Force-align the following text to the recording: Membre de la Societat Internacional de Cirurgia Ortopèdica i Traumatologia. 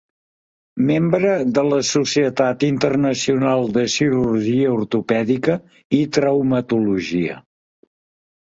Membre 0.91 1.33
de 1.57 1.63
la 1.67 1.81
Societat 1.89 2.65
Internacional 2.69 3.69
de 3.75 3.83
Cirurgia 3.97 4.73
Ortopèdica 4.79 5.59
i 5.99 6.01
Traumatologia. 6.19 7.39